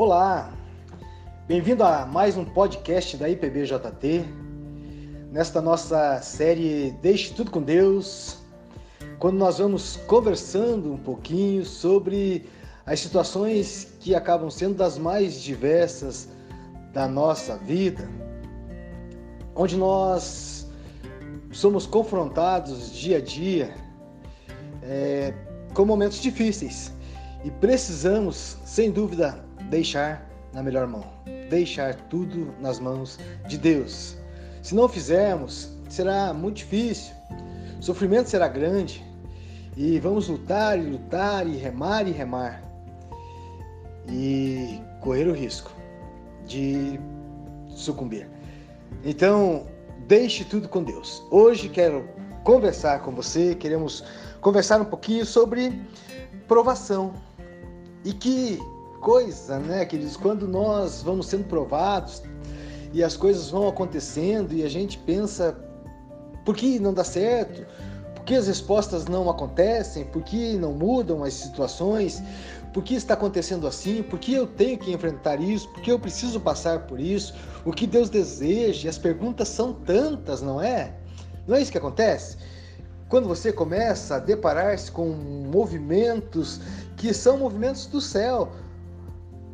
Olá, 0.00 0.52
bem-vindo 1.48 1.82
a 1.82 2.06
mais 2.06 2.36
um 2.36 2.44
podcast 2.44 3.16
da 3.16 3.28
IPBJT. 3.28 4.24
Nesta 5.32 5.60
nossa 5.60 6.20
série 6.22 6.92
Deixe 7.02 7.34
Tudo 7.34 7.50
com 7.50 7.60
Deus, 7.60 8.38
quando 9.18 9.38
nós 9.38 9.58
vamos 9.58 9.96
conversando 10.06 10.92
um 10.92 10.98
pouquinho 10.98 11.64
sobre 11.64 12.48
as 12.86 13.00
situações 13.00 13.96
que 13.98 14.14
acabam 14.14 14.48
sendo 14.50 14.76
das 14.76 14.96
mais 14.96 15.42
diversas 15.42 16.28
da 16.92 17.08
nossa 17.08 17.56
vida, 17.56 18.08
onde 19.56 19.76
nós 19.76 20.70
somos 21.50 21.86
confrontados 21.86 22.92
dia 22.92 23.16
a 23.16 23.20
dia 23.20 23.74
é, 24.80 25.34
com 25.74 25.84
momentos 25.84 26.22
difíceis 26.22 26.92
e 27.44 27.50
precisamos, 27.50 28.56
sem 28.64 28.92
dúvida, 28.92 29.47
deixar 29.68 30.26
na 30.52 30.62
melhor 30.62 30.86
mão, 30.86 31.04
deixar 31.48 31.94
tudo 31.94 32.54
nas 32.60 32.78
mãos 32.78 33.18
de 33.46 33.58
Deus. 33.58 34.16
Se 34.62 34.74
não 34.74 34.88
fizermos, 34.88 35.70
será 35.88 36.32
muito 36.32 36.56
difícil, 36.56 37.14
o 37.78 37.82
sofrimento 37.82 38.28
será 38.28 38.48
grande 38.48 39.04
e 39.76 39.98
vamos 40.00 40.28
lutar 40.28 40.78
e 40.78 40.82
lutar 40.82 41.46
e 41.46 41.56
remar 41.56 42.06
e 42.08 42.10
remar 42.10 42.62
e 44.08 44.80
correr 45.00 45.28
o 45.28 45.32
risco 45.32 45.70
de 46.46 46.98
sucumbir. 47.68 48.28
Então, 49.04 49.66
deixe 50.06 50.44
tudo 50.44 50.68
com 50.68 50.82
Deus. 50.82 51.22
Hoje 51.30 51.68
quero 51.68 52.08
conversar 52.42 53.02
com 53.02 53.12
você, 53.12 53.54
queremos 53.54 54.02
conversar 54.40 54.80
um 54.80 54.84
pouquinho 54.86 55.24
sobre 55.24 55.80
provação. 56.48 57.12
E 58.04 58.12
que 58.12 58.58
coisa, 59.00 59.58
né, 59.58 59.84
queridos, 59.84 60.16
quando 60.16 60.46
nós 60.46 61.02
vamos 61.02 61.26
sendo 61.26 61.44
provados 61.44 62.22
e 62.92 63.02
as 63.02 63.16
coisas 63.16 63.50
vão 63.50 63.68
acontecendo 63.68 64.52
e 64.52 64.64
a 64.64 64.68
gente 64.68 64.98
pensa 64.98 65.56
por 66.44 66.56
que 66.56 66.78
não 66.78 66.94
dá 66.94 67.04
certo? 67.04 67.66
Por 68.14 68.24
que 68.24 68.34
as 68.34 68.46
respostas 68.46 69.06
não 69.06 69.28
acontecem? 69.28 70.04
Por 70.04 70.22
que 70.22 70.54
não 70.54 70.72
mudam 70.72 71.22
as 71.22 71.34
situações? 71.34 72.22
Por 72.72 72.82
que 72.82 72.94
está 72.94 73.14
acontecendo 73.14 73.66
assim? 73.66 74.02
Por 74.02 74.18
que 74.18 74.34
eu 74.34 74.46
tenho 74.46 74.78
que 74.78 74.92
enfrentar 74.92 75.40
isso? 75.40 75.68
Por 75.68 75.82
que 75.82 75.90
eu 75.90 75.98
preciso 75.98 76.40
passar 76.40 76.86
por 76.86 77.00
isso? 77.00 77.34
O 77.64 77.72
que 77.72 77.86
Deus 77.86 78.08
deseja? 78.10 78.88
As 78.88 78.98
perguntas 78.98 79.48
são 79.48 79.72
tantas, 79.72 80.42
não 80.42 80.60
é? 80.60 80.94
Não 81.46 81.56
é 81.56 81.62
isso 81.62 81.72
que 81.72 81.78
acontece? 81.78 82.36
Quando 83.08 83.26
você 83.26 83.52
começa 83.52 84.16
a 84.16 84.18
deparar-se 84.18 84.92
com 84.92 85.08
movimentos 85.08 86.60
que 86.96 87.14
são 87.14 87.38
movimentos 87.38 87.86
do 87.86 88.00
céu, 88.00 88.52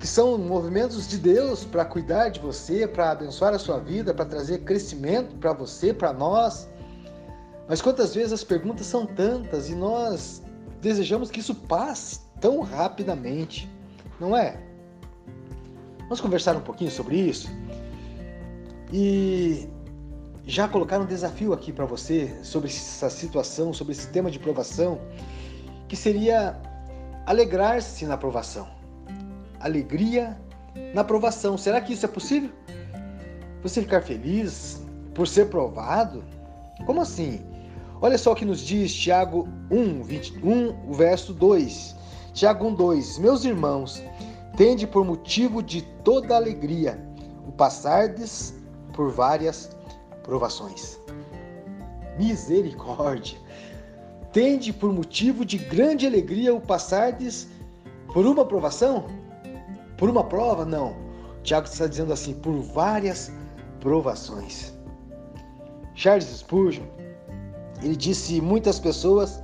que 0.05 0.09
são 0.09 0.37
movimentos 0.37 1.09
de 1.09 1.17
Deus 1.17 1.65
para 1.65 1.83
cuidar 1.83 2.29
de 2.29 2.39
você, 2.39 2.87
para 2.87 3.13
abençoar 3.13 3.55
a 3.55 3.59
sua 3.59 3.79
vida, 3.79 4.13
para 4.13 4.27
trazer 4.27 4.59
crescimento 4.59 5.35
para 5.37 5.55
você, 5.55 5.95
para 5.95 6.13
nós. 6.13 6.69
Mas 7.67 7.81
quantas 7.81 8.15
vezes 8.15 8.31
as 8.31 8.45
perguntas 8.45 8.87
são 8.87 9.07
tantas 9.07 9.71
e 9.71 9.75
nós 9.75 10.43
desejamos 10.83 11.31
que 11.31 11.41
isso 11.41 11.55
passe 11.55 12.21
tão 12.39 12.61
rapidamente, 12.61 13.67
não 14.21 14.37
é? 14.37 14.61
Vamos 16.01 16.21
conversar 16.21 16.55
um 16.55 16.61
pouquinho 16.61 16.91
sobre 16.91 17.17
isso 17.17 17.49
e 18.93 19.67
já 20.45 20.69
colocar 20.69 20.99
um 20.99 21.07
desafio 21.07 21.55
aqui 21.55 21.73
para 21.73 21.87
você 21.87 22.31
sobre 22.43 22.69
essa 22.69 23.09
situação, 23.09 23.73
sobre 23.73 23.95
esse 23.95 24.09
tema 24.09 24.31
de 24.31 24.39
provação, 24.39 25.01
que 25.89 25.97
seria 25.97 26.61
alegrar-se 27.25 28.05
na 28.05 28.19
provação 28.19 28.74
alegria 29.65 30.39
na 30.93 31.03
provação. 31.03 31.57
Será 31.57 31.81
que 31.81 31.95
isso 31.95 32.05
é 32.05 32.09
possível? 32.09 32.51
Você 33.63 33.81
ficar 33.81 34.03
feliz 34.03 34.83
por 35.15 35.27
ser 35.27 35.47
provado? 35.47 36.23
Como 36.85 37.01
assim? 37.01 37.41
Olha 38.03 38.19
só 38.19 38.33
o 38.33 38.37
que 38.37 38.45
nos 38.45 38.61
diz 38.61 38.95
Tiago 38.95 39.49
1, 39.71 40.03
21, 40.03 40.93
verso 40.93 41.33
2. 41.33 41.97
Tiago 42.35 42.67
1, 42.67 42.75
2. 42.75 43.19
Meus 43.19 43.45
irmãos, 43.45 44.03
tende 44.57 44.87
por 44.87 45.03
motivo 45.03 45.63
de 45.63 45.81
toda 46.05 46.37
alegria 46.37 47.03
o 47.49 47.53
passardes 47.53 48.55
por 48.93 49.11
várias 49.11 49.75
provações. 50.23 51.01
Misericórdia! 52.19 53.39
Tende 54.33 54.73
por 54.73 54.93
motivo 54.93 55.45
de 55.45 55.57
grande 55.57 56.07
alegria 56.07 56.53
o 56.53 56.61
passardes 56.61 57.49
por 58.13 58.27
uma 58.27 58.45
provação? 58.45 59.24
Por 59.97 60.09
uma 60.09 60.25
prova? 60.25 60.65
Não. 60.65 60.97
Tiago 61.43 61.67
está 61.67 61.87
dizendo 61.87 62.13
assim, 62.13 62.35
por 62.35 62.59
várias 62.61 63.31
provações. 63.81 64.73
Charles 65.95 66.25
Spurgeon, 66.27 66.85
ele 67.83 67.97
disse: 67.97 68.41
muitas 68.41 68.81
pessoas 68.81 69.43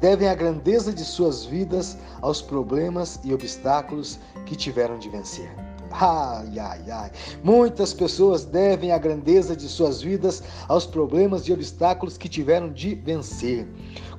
devem 0.00 0.28
a 0.28 0.34
grandeza 0.34 0.92
de 0.92 1.04
suas 1.04 1.44
vidas 1.44 1.98
aos 2.22 2.40
problemas 2.40 3.20
e 3.24 3.34
obstáculos 3.34 4.18
que 4.46 4.56
tiveram 4.56 4.98
de 4.98 5.08
vencer. 5.08 5.50
Ai, 5.90 6.58
ai, 6.58 6.90
ai. 6.90 7.10
Muitas 7.42 7.92
pessoas 7.92 8.44
devem 8.44 8.92
a 8.92 8.98
grandeza 8.98 9.56
de 9.56 9.68
suas 9.68 10.00
vidas 10.00 10.42
aos 10.68 10.86
problemas 10.86 11.48
e 11.48 11.52
obstáculos 11.52 12.16
que 12.16 12.28
tiveram 12.28 12.72
de 12.72 12.94
vencer. 12.94 13.66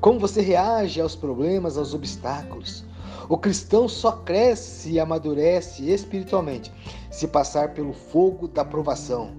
Como 0.02 0.19
você 0.19 0.42
reage 0.42 1.00
aos 1.00 1.16
problemas, 1.16 1.78
aos 1.78 1.94
obstáculos? 1.94 2.84
O 3.29 3.37
cristão 3.37 3.87
só 3.87 4.11
cresce 4.11 4.91
e 4.91 4.99
amadurece 4.99 5.89
espiritualmente 5.89 6.71
se 7.09 7.27
passar 7.27 7.73
pelo 7.73 7.93
fogo 7.93 8.47
da 8.47 8.65
provação. 8.65 9.35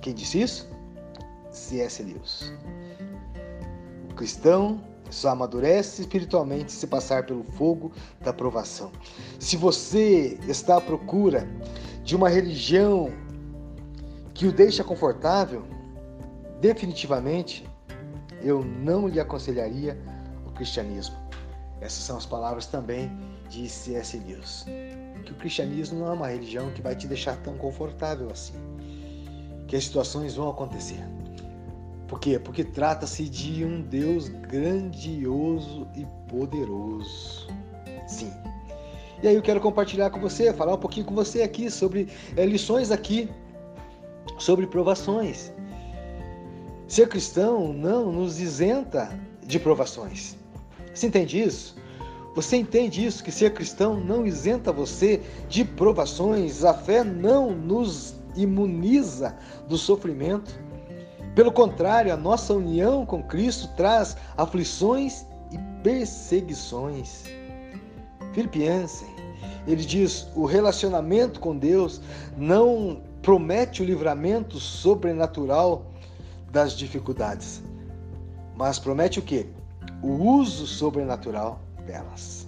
Quem 0.00 0.14
disse 0.14 0.40
isso? 0.40 0.68
C.S. 1.50 2.02
Lewis. 2.02 2.52
O 4.10 4.14
cristão 4.14 4.80
só 5.10 5.30
amadurece 5.30 6.02
espiritualmente 6.02 6.72
se 6.72 6.86
passar 6.86 7.26
pelo 7.26 7.44
fogo 7.44 7.92
da 8.20 8.32
provação. 8.32 8.90
Se 9.38 9.56
você 9.56 10.38
está 10.48 10.78
à 10.78 10.80
procura 10.80 11.46
de 12.02 12.16
uma 12.16 12.28
religião 12.28 13.10
que 14.34 14.46
o 14.46 14.52
deixa 14.52 14.82
confortável, 14.82 15.62
definitivamente 16.60 17.68
eu 18.42 18.64
não 18.64 19.06
lhe 19.06 19.20
aconselharia 19.20 20.00
o 20.46 20.50
cristianismo. 20.50 21.21
Essas 21.82 22.04
são 22.04 22.16
as 22.16 22.24
palavras 22.24 22.66
também 22.66 23.10
de 23.48 23.68
C.S. 23.68 24.16
Lewis. 24.18 24.64
Que 25.24 25.32
o 25.32 25.34
cristianismo 25.34 25.98
não 25.98 26.06
é 26.08 26.12
uma 26.12 26.28
religião 26.28 26.70
que 26.70 26.80
vai 26.80 26.94
te 26.94 27.08
deixar 27.08 27.36
tão 27.38 27.56
confortável 27.58 28.30
assim. 28.30 28.54
Que 29.66 29.74
as 29.74 29.84
situações 29.84 30.36
vão 30.36 30.48
acontecer. 30.48 31.04
Por 32.06 32.20
quê? 32.20 32.38
Porque 32.38 32.62
trata-se 32.62 33.28
de 33.28 33.64
um 33.64 33.82
Deus 33.82 34.28
grandioso 34.28 35.88
e 35.96 36.06
poderoso. 36.28 37.48
Sim. 38.06 38.32
E 39.22 39.28
aí 39.28 39.34
eu 39.34 39.42
quero 39.42 39.60
compartilhar 39.60 40.10
com 40.10 40.20
você, 40.20 40.52
falar 40.52 40.74
um 40.74 40.78
pouquinho 40.78 41.06
com 41.06 41.14
você 41.14 41.42
aqui 41.42 41.70
sobre 41.70 42.08
é, 42.36 42.44
lições 42.44 42.90
aqui 42.90 43.28
sobre 44.38 44.66
provações. 44.66 45.52
Ser 46.86 47.08
cristão 47.08 47.72
não 47.72 48.12
nos 48.12 48.40
isenta 48.40 49.18
de 49.44 49.58
provações. 49.58 50.36
Você 50.94 51.06
entende 51.06 51.40
isso? 51.40 51.76
Você 52.34 52.56
entende 52.56 53.04
isso? 53.04 53.22
Que 53.22 53.30
ser 53.30 53.52
cristão 53.52 54.00
não 54.00 54.26
isenta 54.26 54.72
você 54.72 55.20
de 55.48 55.64
provações, 55.64 56.64
a 56.64 56.72
fé 56.72 57.04
não 57.04 57.50
nos 57.50 58.14
imuniza 58.34 59.36
do 59.68 59.76
sofrimento. 59.76 60.58
Pelo 61.34 61.52
contrário, 61.52 62.12
a 62.12 62.16
nossa 62.16 62.54
união 62.54 63.04
com 63.04 63.22
Cristo 63.22 63.68
traz 63.76 64.16
aflições 64.36 65.26
e 65.50 65.58
perseguições. 65.82 67.24
Filipenses, 68.32 69.06
ele 69.66 69.84
diz: 69.84 70.26
o 70.34 70.44
relacionamento 70.44 71.38
com 71.38 71.56
Deus 71.56 72.00
não 72.36 73.02
promete 73.20 73.82
o 73.82 73.84
livramento 73.84 74.58
sobrenatural 74.58 75.86
das 76.50 76.76
dificuldades, 76.76 77.62
mas 78.56 78.78
promete 78.78 79.18
o 79.18 79.22
quê? 79.22 79.46
O 80.02 80.08
uso 80.08 80.66
sobrenatural 80.66 81.60
delas. 81.86 82.46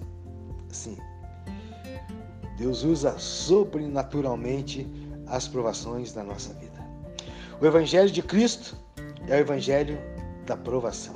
Sim, 0.69 0.97
Deus 2.57 2.83
usa 2.83 3.17
sobrenaturalmente 3.17 4.87
as 5.27 5.47
provações 5.47 6.13
da 6.13 6.23
nossa 6.23 6.53
vida. 6.53 6.75
O 7.61 7.65
Evangelho 7.65 8.09
de 8.09 8.21
Cristo 8.21 8.77
é 9.27 9.35
o 9.35 9.39
Evangelho 9.39 9.97
da 10.45 10.55
provação. 10.55 11.15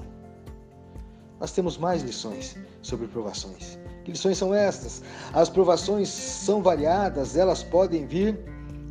Nós 1.40 1.52
temos 1.52 1.78
mais 1.78 2.02
lições 2.02 2.58
sobre 2.82 3.08
provações. 3.08 3.80
Que 4.04 4.12
lições 4.12 4.38
são 4.38 4.54
estas? 4.54 5.02
As 5.34 5.50
provações 5.50 6.10
são 6.10 6.62
variadas, 6.62 7.38
elas 7.38 7.64
podem 7.64 8.06
vir 8.06 8.38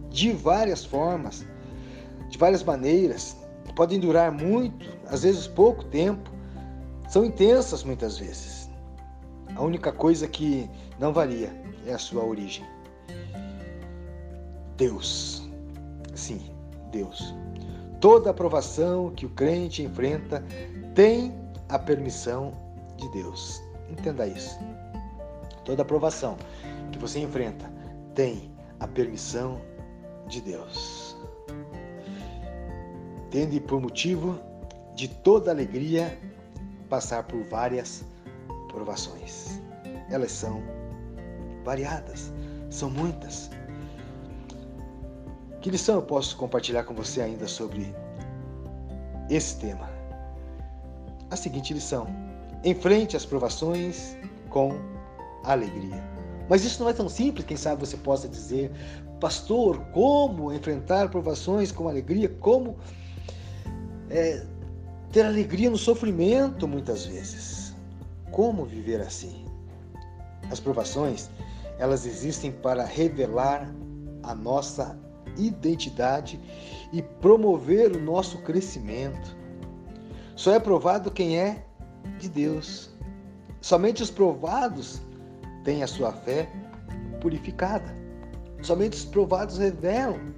de 0.08 0.32
várias 0.32 0.84
formas, 0.84 1.44
de 2.30 2.38
várias 2.38 2.62
maneiras, 2.62 3.36
podem 3.76 4.00
durar 4.00 4.32
muito, 4.32 4.88
às 5.06 5.22
vezes 5.22 5.46
pouco 5.46 5.84
tempo, 5.84 6.30
são 7.08 7.24
intensas 7.24 7.82
muitas 7.82 8.18
vezes. 8.18 8.70
A 9.56 9.62
única 9.62 9.90
coisa 9.90 10.28
que 10.28 10.70
não 10.98 11.12
varia 11.12 11.50
é 11.86 11.92
a 11.92 11.98
sua 11.98 12.22
origem. 12.22 12.64
Deus. 14.76 15.48
Sim, 16.14 16.54
Deus. 16.92 17.34
Toda 18.00 18.30
aprovação 18.30 19.10
que 19.10 19.26
o 19.26 19.30
crente 19.30 19.82
enfrenta 19.82 20.44
tem 20.94 21.34
a 21.68 21.78
permissão 21.78 22.52
de 22.96 23.08
Deus. 23.10 23.60
Entenda 23.90 24.26
isso. 24.26 24.58
Toda 25.64 25.82
aprovação 25.82 26.36
que 26.92 26.98
você 26.98 27.20
enfrenta 27.20 27.70
tem 28.14 28.52
a 28.78 28.86
permissão 28.86 29.60
de 30.28 30.40
Deus. 30.40 31.16
Tende 33.30 33.60
por 33.60 33.80
motivo 33.80 34.38
de 34.94 35.08
toda 35.08 35.50
alegria 35.50 36.18
passar 36.88 37.22
por 37.24 37.42
várias 37.44 38.04
provações. 38.68 39.60
Elas 40.10 40.32
são 40.32 40.62
variadas, 41.64 42.32
são 42.70 42.90
muitas. 42.90 43.50
Que 45.60 45.70
lição 45.70 45.96
eu 45.96 46.02
posso 46.02 46.36
compartilhar 46.36 46.84
com 46.84 46.94
você 46.94 47.20
ainda 47.20 47.46
sobre 47.46 47.94
esse 49.28 49.58
tema? 49.58 49.88
A 51.30 51.36
seguinte 51.36 51.74
lição: 51.74 52.06
enfrente 52.64 53.16
as 53.16 53.26
provações 53.26 54.16
com 54.48 54.72
alegria. 55.44 56.02
Mas 56.48 56.64
isso 56.64 56.82
não 56.82 56.88
é 56.88 56.94
tão 56.94 57.08
simples, 57.08 57.44
quem 57.44 57.56
sabe 57.56 57.80
você 57.84 57.96
possa 57.98 58.26
dizer, 58.26 58.72
pastor, 59.20 59.78
como 59.92 60.50
enfrentar 60.52 61.10
provações 61.10 61.70
com 61.70 61.88
alegria? 61.88 62.28
Como 62.40 62.78
é, 64.08 64.46
ter 65.12 65.24
alegria 65.24 65.70
no 65.70 65.78
sofrimento 65.78 66.68
muitas 66.68 67.06
vezes? 67.06 67.74
Como 68.30 68.64
viver 68.64 69.00
assim? 69.00 69.44
As 70.50 70.60
provações, 70.60 71.30
elas 71.78 72.06
existem 72.06 72.52
para 72.52 72.84
revelar 72.84 73.72
a 74.22 74.34
nossa 74.34 74.98
identidade 75.36 76.40
e 76.92 77.02
promover 77.02 77.92
o 77.92 78.00
nosso 78.00 78.38
crescimento. 78.38 79.36
Só 80.34 80.52
é 80.52 80.60
provado 80.60 81.10
quem 81.10 81.38
é 81.38 81.64
de 82.18 82.28
Deus. 82.28 82.90
Somente 83.60 84.02
os 84.02 84.10
provados 84.10 85.00
têm 85.64 85.82
a 85.82 85.86
sua 85.86 86.12
fé 86.12 86.48
purificada. 87.20 87.94
Somente 88.62 88.96
os 88.96 89.04
provados 89.04 89.58
revelam 89.58 90.32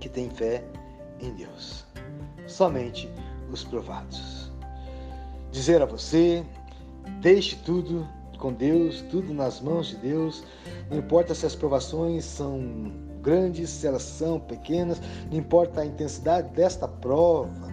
que 0.00 0.08
têm 0.08 0.30
fé 0.30 0.64
em 1.20 1.32
Deus. 1.34 1.84
Somente 2.46 3.08
os 3.52 3.64
provados. 3.64 4.50
Dizer 5.50 5.82
a 5.82 5.86
você, 5.86 6.44
deixe 7.20 7.56
tudo 7.56 8.08
com 8.38 8.52
Deus, 8.52 9.02
tudo 9.10 9.32
nas 9.32 9.60
mãos 9.60 9.88
de 9.88 9.96
Deus. 9.96 10.42
Não 10.90 10.98
importa 10.98 11.34
se 11.34 11.46
as 11.46 11.54
provações 11.54 12.24
são 12.24 12.92
grandes, 13.20 13.70
se 13.70 13.86
elas 13.86 14.02
são 14.02 14.40
pequenas, 14.40 15.00
não 15.30 15.38
importa 15.38 15.82
a 15.82 15.86
intensidade 15.86 16.48
desta 16.48 16.88
prova. 16.88 17.72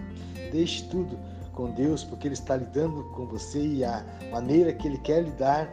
Deixe 0.52 0.84
tudo 0.84 1.18
com 1.52 1.70
Deus, 1.72 2.04
porque 2.04 2.28
Ele 2.28 2.34
está 2.34 2.56
lidando 2.56 3.02
com 3.10 3.26
você 3.26 3.60
e 3.60 3.84
a 3.84 4.04
maneira 4.30 4.72
que 4.72 4.86
Ele 4.86 4.98
quer 4.98 5.24
lidar 5.24 5.68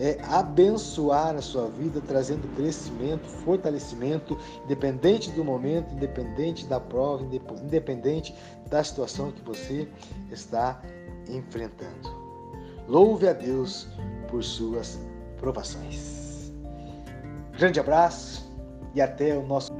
é 0.00 0.16
abençoar 0.22 1.36
a 1.36 1.42
sua 1.42 1.68
vida, 1.68 2.00
trazendo 2.00 2.48
crescimento, 2.56 3.28
fortalecimento, 3.44 4.36
independente 4.64 5.30
do 5.32 5.44
momento, 5.44 5.92
independente 5.92 6.66
da 6.66 6.80
prova, 6.80 7.22
independente 7.62 8.34
da 8.70 8.82
situação 8.82 9.30
que 9.30 9.42
você 9.42 9.86
está 10.32 10.80
enfrentando. 11.28 12.08
Louve 12.88 13.28
a 13.28 13.34
Deus 13.34 13.86
por 14.28 14.42
suas 14.42 14.98
provações. 15.36 16.50
Grande 17.58 17.78
abraço 17.78 18.50
e 18.94 19.02
até 19.02 19.36
o 19.36 19.46
nosso. 19.46 19.70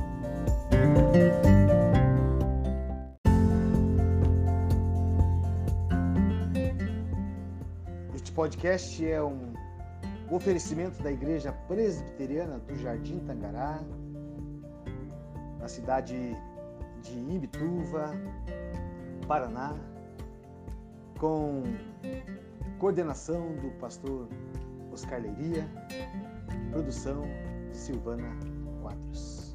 Este 8.15 8.31
podcast 8.33 9.09
é 9.09 9.23
um 9.23 9.50
oferecimento 10.31 11.03
da 11.03 11.11
Igreja 11.11 11.53
Presbiteriana 11.67 12.59
do 12.59 12.77
Jardim 12.77 13.19
Tangará, 13.21 13.81
na 15.59 15.69
cidade 15.69 16.37
de 17.03 17.19
Imbituva, 17.19 18.13
Paraná, 19.27 19.75
com 21.19 21.63
coordenação 22.79 23.55
do 23.57 23.71
pastor 23.79 24.29
Oscar 24.93 25.21
Leiria, 25.21 25.69
produção 26.71 27.23
de 27.71 27.77
Silvana 27.77 28.31
Quadros. 28.81 29.55